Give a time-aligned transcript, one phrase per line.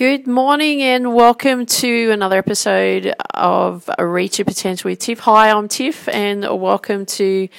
[0.00, 5.18] Good morning and welcome to another episode of Reach Your Potential with Tiff.
[5.18, 7.50] Hi, I'm Tiff and welcome to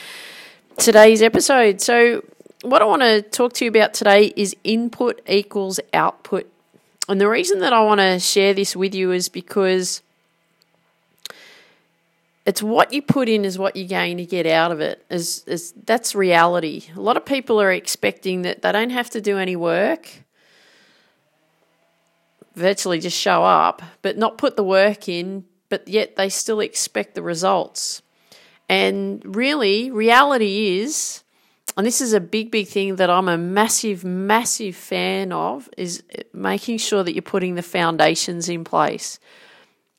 [0.75, 1.81] today's episode.
[1.81, 2.25] So,
[2.63, 6.51] what I want to talk to you about today is input equals output.
[7.07, 10.01] And the reason that I want to share this with you is because
[12.47, 15.05] it's what you put in is what you're going to get out of it.
[15.11, 16.85] Is, is that's reality.
[16.95, 20.23] A lot of people are expecting that they don't have to do any work
[22.55, 27.15] virtually just show up, but not put the work in, but yet they still expect
[27.15, 28.01] the results.
[28.67, 31.23] And really, reality is,
[31.77, 36.03] and this is a big, big thing that I'm a massive, massive fan of, is
[36.33, 39.19] making sure that you're putting the foundations in place.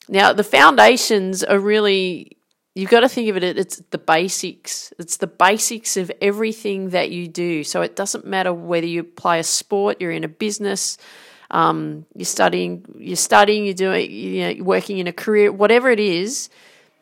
[0.08, 2.36] Now, the foundations are really,
[2.74, 4.92] you've got to think of it, it's the basics.
[4.98, 7.64] It's the basics of everything that you do.
[7.64, 10.98] So it doesn't matter whether you play a sport, you're in a business,
[11.52, 15.90] um, you're studying, you're studying, you're doing, you know, you're working in a career, whatever
[15.90, 16.48] it is,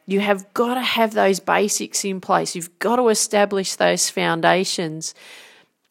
[0.07, 2.57] you have got to have those basics in place.
[2.57, 5.15] You've got to establish those foundations.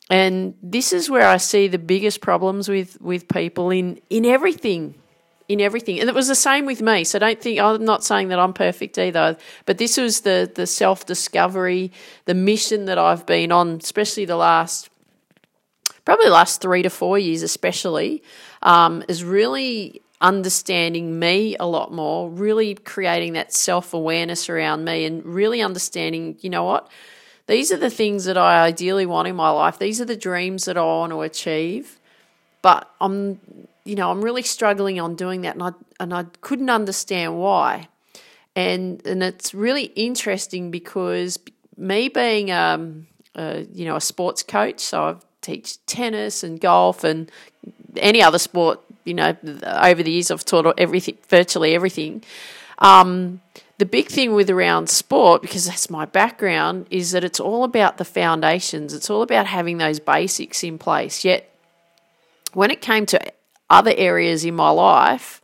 [0.10, 4.96] And this is where I see the biggest problems with, with people in, in everything.
[5.48, 6.00] In everything.
[6.00, 7.06] And it was the same with me.
[7.06, 9.38] So don't think I'm not saying that I'm perfect either.
[9.66, 11.92] But this was the the self discovery,
[12.26, 14.92] the mission that I've been on, especially the last
[16.10, 18.24] probably the last three to four years, especially,
[18.64, 25.06] um, is really understanding me a lot more, really creating that self awareness around me,
[25.06, 26.90] and really understanding, you know what,
[27.46, 29.78] these are the things that I ideally want in my life.
[29.78, 32.00] These are the dreams that I want to achieve,
[32.64, 33.40] but I'm,
[33.84, 37.88] you know, I'm really struggling on doing that, and I and I couldn't understand why,
[38.56, 41.38] and and it's really interesting because
[41.78, 47.04] me being um, uh, you know a sports coach, so I've teach tennis and golf
[47.04, 47.32] and
[47.98, 48.80] any other sport.
[49.06, 52.24] You know, over the years I've taught everything, virtually everything.
[52.80, 53.42] Um,
[53.78, 57.98] the big thing with around sport, because that's my background, is that it's all about
[57.98, 58.94] the foundations.
[58.94, 61.24] It's all about having those basics in place.
[61.24, 61.50] Yet,
[62.54, 63.20] when it came to
[63.70, 65.42] other areas in my life,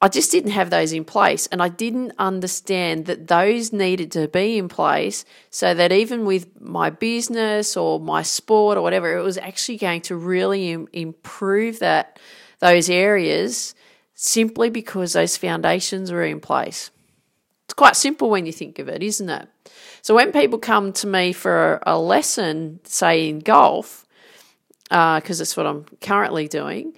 [0.00, 1.48] I just didn't have those in place.
[1.48, 6.60] And I didn't understand that those needed to be in place so that even with
[6.60, 11.80] my business or my sport or whatever, it was actually going to really Im- improve
[11.80, 12.18] that
[12.60, 13.74] those areas
[14.14, 16.90] simply because those foundations were in place.
[17.64, 19.48] It's quite simple when you think of it, isn't it?
[20.02, 24.06] So when people come to me for a lesson, say in golf,
[24.84, 26.94] because uh, that's what I'm currently doing,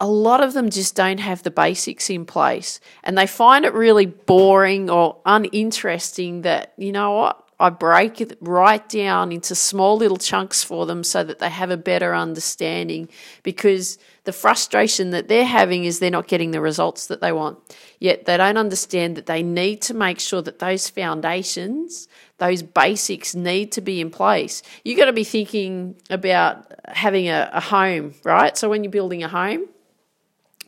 [0.00, 3.74] a lot of them just don't have the basics in place and they find it
[3.74, 9.98] really boring or uninteresting that, you know what, I break it right down into small
[9.98, 13.10] little chunks for them so that they have a better understanding
[13.42, 17.58] because the frustration that they're having is they're not getting the results that they want.
[17.98, 22.08] Yet they don't understand that they need to make sure that those foundations,
[22.38, 24.62] those basics need to be in place.
[24.82, 28.56] You've got to be thinking about having a, a home, right?
[28.56, 29.66] So when you're building a home,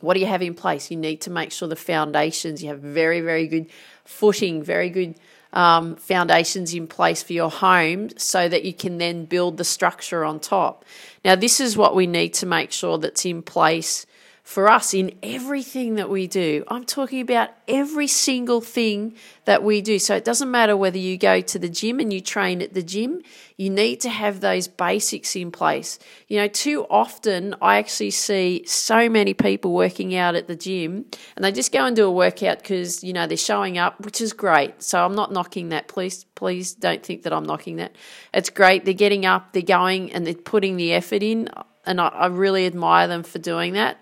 [0.03, 0.91] what do you have in place?
[0.91, 3.67] You need to make sure the foundations, you have very, very good
[4.03, 5.15] footing, very good
[5.53, 10.25] um, foundations in place for your home so that you can then build the structure
[10.25, 10.83] on top.
[11.23, 14.05] Now, this is what we need to make sure that's in place
[14.43, 16.65] for us in everything that we do.
[16.67, 19.15] I'm talking about every single thing
[19.45, 19.97] that we do.
[19.99, 22.83] So it doesn't matter whether you go to the gym and you train at the
[22.83, 23.21] gym,
[23.55, 25.97] you need to have those basics in place.
[26.27, 31.05] You know, too often I actually see so many people working out at the gym
[31.37, 34.19] and they just go and do a workout because, you know, they're showing up, which
[34.19, 34.83] is great.
[34.83, 35.87] So I'm not knocking that.
[35.87, 37.95] Please, please don't think that I'm knocking that.
[38.33, 38.83] It's great.
[38.83, 41.49] They're getting up, they're going and they're putting the effort in.
[41.85, 43.99] And I, I really admire them for doing that.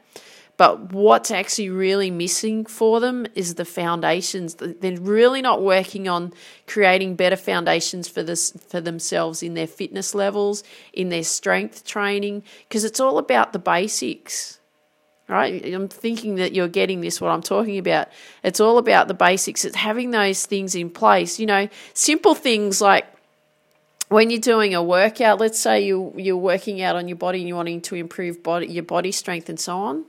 [0.61, 4.53] But what's actually really missing for them is the foundations.
[4.53, 6.33] They're really not working on
[6.67, 10.63] creating better foundations for this for themselves in their fitness levels,
[10.93, 14.59] in their strength training, because it's all about the basics.
[15.27, 15.65] Right?
[15.65, 18.09] I'm thinking that you're getting this what I'm talking about.
[18.43, 19.65] It's all about the basics.
[19.65, 21.39] It's having those things in place.
[21.39, 23.07] You know, simple things like
[24.09, 27.47] when you're doing a workout, let's say you you're working out on your body and
[27.47, 30.05] you're wanting to improve body your body strength and so on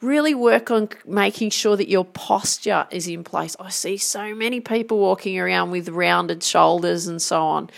[0.00, 3.56] really work on making sure that your posture is in place.
[3.58, 7.70] I see so many people walking around with rounded shoulders and so on.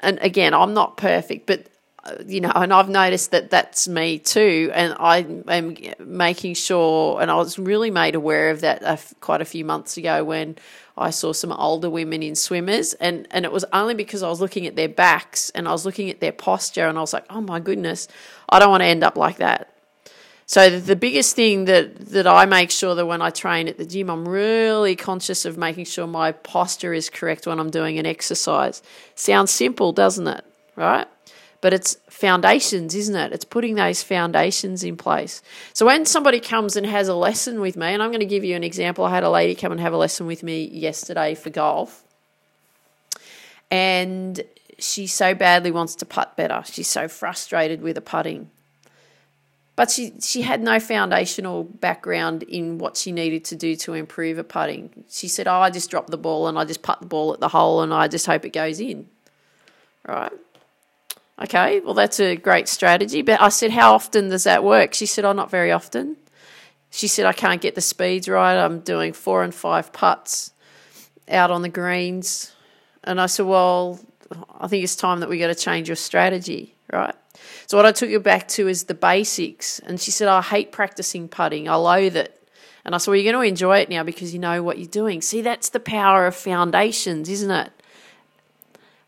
[0.00, 1.66] And again, I'm not perfect, but
[2.04, 4.70] uh, you know, and I've noticed that that's me too.
[4.74, 5.18] And I
[5.48, 9.96] am making sure, and I was really made aware of that quite a few months
[9.96, 10.56] ago when
[10.96, 14.40] I saw some older women in swimmers, and and it was only because I was
[14.40, 17.26] looking at their backs and I was looking at their posture, and I was like,
[17.30, 18.06] oh my goodness,
[18.48, 19.75] I don't want to end up like that
[20.48, 23.84] So the biggest thing that that I make sure that when I train at the
[23.84, 28.06] gym, I'm really conscious of making sure my posture is correct when I'm doing an
[28.06, 28.80] exercise.
[29.16, 30.44] Sounds simple, doesn't it?
[30.76, 31.08] Right?
[31.60, 33.32] But it's foundations, isn't it?
[33.32, 35.42] It's putting those foundations in place.
[35.72, 38.44] So when somebody comes and has a lesson with me, and I'm going to give
[38.44, 39.04] you an example.
[39.04, 42.04] I had a lady come and have a lesson with me yesterday for golf.
[43.68, 44.42] And
[44.78, 46.62] she so badly wants to putt better.
[46.66, 48.50] She's so frustrated with the putting
[49.76, 54.38] but she she had no foundational background in what she needed to do to improve
[54.38, 55.04] her putting.
[55.08, 57.40] She said, "Oh, I just drop the ball and I just putt the ball at
[57.40, 59.06] the hole and I just hope it goes in."
[60.08, 60.32] Right?
[61.44, 63.20] Okay, well that's a great strategy.
[63.20, 66.16] But I said, "How often does that work?" She said, "Oh, not very often."
[66.90, 68.56] She said, "I can't get the speeds right.
[68.56, 70.52] I'm doing four and five putts
[71.28, 72.52] out on the greens."
[73.04, 74.00] And I said, "Well,
[74.58, 77.14] I think it's time that we got to change your strategy, right?"
[77.66, 79.78] So what I took her back to is the basics.
[79.80, 81.68] And she said, oh, I hate practicing putting.
[81.68, 82.36] I loathe it.
[82.86, 84.86] And I said, Well, you're going to enjoy it now because you know what you're
[84.86, 85.20] doing.
[85.20, 87.72] See, that's the power of foundations, isn't it?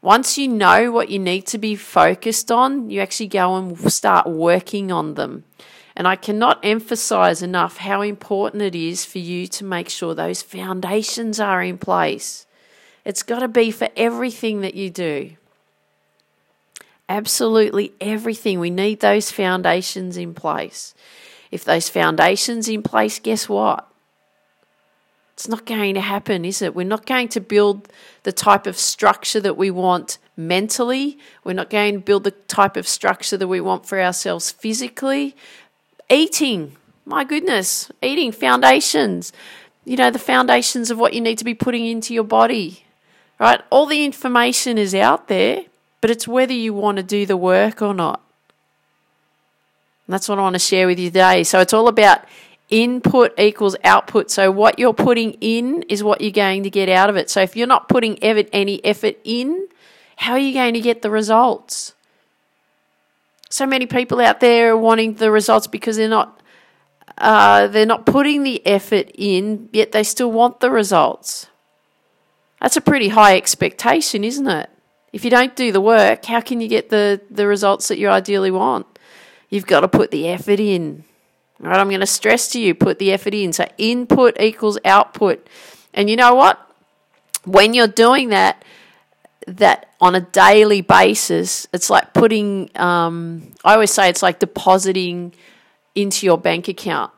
[0.02, 4.26] Once you know what you need to be focused on, you actually go and start
[4.26, 5.44] working on them.
[5.94, 10.42] And I cannot emphasize enough how important it is for you to make sure those
[10.42, 12.46] foundations are in place.
[13.04, 15.36] It's got to be for everything that you do
[17.08, 18.60] absolutely everything.
[18.60, 20.94] We need those foundations in place.
[21.50, 23.88] If those foundations in place, guess what?
[25.32, 26.74] It's not going to happen, is it?
[26.74, 27.88] We're not going to build
[28.24, 31.16] the type of structure that we want mentally.
[31.44, 35.36] We're not going to build the type of structure that we want for ourselves physically.
[36.10, 39.32] Eating, my goodness, eating foundations.
[39.84, 42.84] You know, the foundations of what you need to be putting into your body,
[43.38, 43.62] right?
[43.70, 45.66] All the information is out there
[46.00, 48.22] but it's whether you want to do the work or not.
[50.06, 51.44] And that's what I want to share with you today.
[51.44, 52.24] So it's all about
[52.70, 54.30] input equals output.
[54.30, 57.30] So what you're putting in is what you're going to get out of it.
[57.30, 59.68] So if you're not putting any effort in,
[60.16, 61.94] how are you going to get the results?
[63.50, 66.34] So many people out there are wanting the results because they're not
[67.16, 71.48] uh, they're not putting the effort in, yet they still want the results.
[72.60, 74.70] That's a pretty high expectation, isn't it?
[75.18, 78.08] If you don't do the work, how can you get the, the results that you
[78.08, 78.86] ideally want?
[79.50, 81.02] You've got to put the effort in.
[81.60, 83.52] All right, I'm going to stress to you put the effort in.
[83.52, 85.44] So input equals output.
[85.92, 86.64] And you know what?
[87.44, 88.64] When you're doing that,
[89.48, 95.34] that on a daily basis, it's like putting, um, I always say it's like depositing
[95.96, 97.10] into your bank account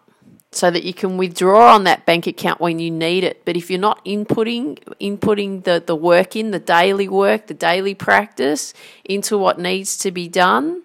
[0.52, 3.44] so that you can withdraw on that bank account when you need it.
[3.44, 7.94] But if you're not inputting inputting the, the work in, the daily work, the daily
[7.94, 8.74] practice
[9.04, 10.82] into what needs to be done,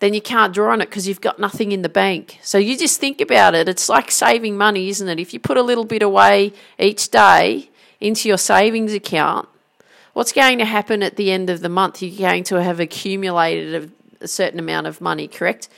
[0.00, 2.38] then you can't draw on it because you've got nothing in the bank.
[2.42, 3.68] So you just think about it.
[3.68, 5.20] It's like saving money, isn't it?
[5.20, 7.70] If you put a little bit away each day
[8.00, 9.48] into your savings account,
[10.12, 12.02] what's going to happen at the end of the month?
[12.02, 13.90] You're going to have accumulated
[14.20, 15.68] a, a certain amount of money, correct?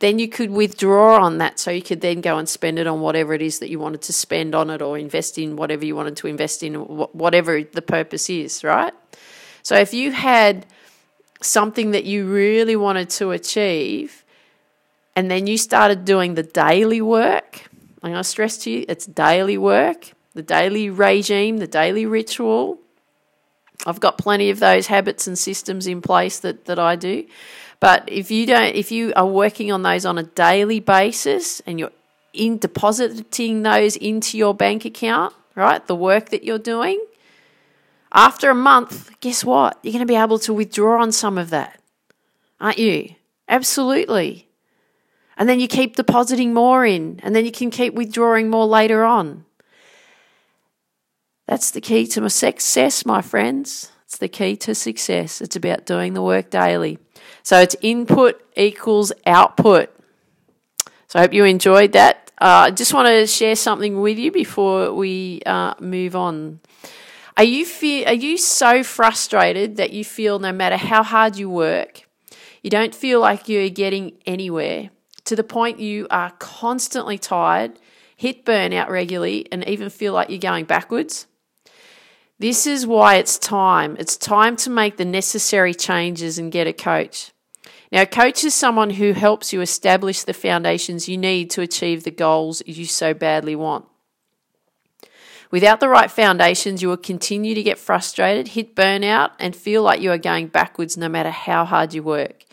[0.00, 1.58] Then you could withdraw on that.
[1.58, 4.02] So you could then go and spend it on whatever it is that you wanted
[4.02, 7.82] to spend on it or invest in whatever you wanted to invest in whatever the
[7.82, 8.94] purpose is right?
[9.62, 10.66] So if you had
[11.40, 14.24] something that you really wanted to achieve
[15.14, 17.68] and then you started doing the daily work
[18.02, 22.78] i'm going to stress to you it's daily work the daily regime the daily ritual
[23.86, 27.24] i've got plenty of those habits and systems in place that, that i do
[27.80, 31.78] but if you don't, if you are working on those on a daily basis and
[31.78, 31.92] you're
[32.32, 35.84] in depositing those into your bank account, right?
[35.86, 37.04] The work that you're doing,
[38.12, 39.78] after a month, guess what?
[39.82, 41.80] You're going to be able to withdraw on some of that,
[42.60, 43.14] aren't you?
[43.48, 44.48] Absolutely.
[45.36, 49.04] And then you keep depositing more in, and then you can keep withdrawing more later
[49.04, 49.44] on.
[51.48, 53.90] That's the key to success, my friends.
[54.04, 55.40] It's the key to success.
[55.40, 56.98] It's about doing the work daily.
[57.42, 59.88] So it's input equals output.
[61.06, 62.30] So I hope you enjoyed that.
[62.38, 66.60] Uh, I just want to share something with you before we uh, move on.
[67.38, 71.48] Are you feel, are you so frustrated that you feel no matter how hard you
[71.48, 72.06] work,
[72.62, 74.90] you don't feel like you're getting anywhere
[75.24, 77.78] to the point you are constantly tired,
[78.14, 81.26] hit burnout regularly, and even feel like you're going backwards?
[82.38, 83.96] This is why it's time.
[83.98, 87.32] It's time to make the necessary changes and get a coach.
[87.90, 92.04] Now, a coach is someone who helps you establish the foundations you need to achieve
[92.04, 93.86] the goals you so badly want.
[95.50, 100.00] Without the right foundations, you will continue to get frustrated, hit burnout, and feel like
[100.00, 102.44] you are going backwards no matter how hard you work.